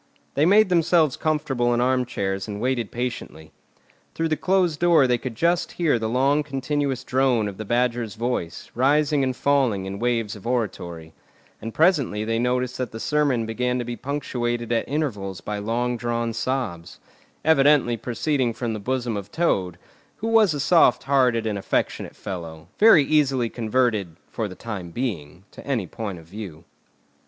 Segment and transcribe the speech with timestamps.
[0.33, 3.51] They made themselves comfortable in armchairs and waited patiently.
[4.15, 8.15] Through the closed door they could just hear the long continuous drone of the Badger's
[8.15, 11.13] voice, rising and falling in waves of oratory;
[11.61, 15.97] and presently they noticed that the sermon began to be punctuated at intervals by long
[15.97, 16.99] drawn sobs,
[17.45, 19.77] evidently proceeding from the bosom of Toad,
[20.15, 25.85] who was a soft hearted and affectionate fellow, very easily converted—for the time being—to any
[25.85, 26.63] point of view.